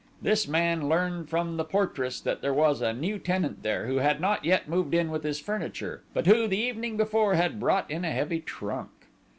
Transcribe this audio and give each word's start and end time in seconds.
This 0.19 0.47
man 0.47 0.89
learned 0.89 1.29
from 1.29 1.57
the 1.57 1.63
portress 1.63 2.19
that 2.21 2.41
there 2.41 2.55
was 2.55 2.81
a 2.81 2.91
new 2.91 3.19
tenant 3.19 3.61
there, 3.61 3.85
who 3.85 3.97
had 3.97 4.19
not 4.19 4.43
yet 4.43 4.67
moved 4.67 4.95
in 4.95 5.11
with 5.11 5.21
his 5.21 5.39
furniture; 5.39 6.01
but 6.11 6.25
who, 6.25 6.47
the 6.47 6.57
evening 6.57 6.97
before, 6.97 7.35
had 7.35 7.59
brought 7.59 7.91
in 7.91 8.03
a 8.03 8.09
heavy 8.11 8.39
trunk.... 8.39 8.89